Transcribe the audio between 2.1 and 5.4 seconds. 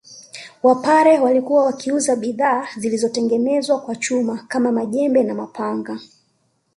bidhaa zinazotengenezwa na chuma kama majembe na